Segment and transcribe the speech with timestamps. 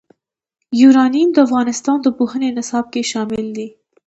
[0.81, 3.67] یورانیم د افغانستان د پوهنې نصاب کې شامل دي.